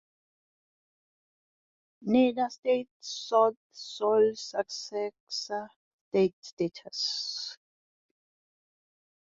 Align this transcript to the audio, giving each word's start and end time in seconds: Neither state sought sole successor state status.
Neither 2.01 2.49
state 2.49 2.89
sought 2.99 3.55
sole 3.71 4.31
successor 4.33 5.69
state 6.09 6.33
status. 6.41 7.55